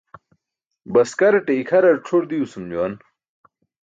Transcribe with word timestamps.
Baskaraṭe 0.93 1.53
ikʰarar 1.61 1.97
cʰur 2.05 2.23
diwsum 2.29 2.65
juwan. 2.71 2.93